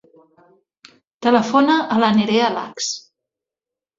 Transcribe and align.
Telefona 1.25 1.75
a 1.95 1.99
la 2.05 2.11
Nerea 2.17 2.47
Lax. 2.57 2.89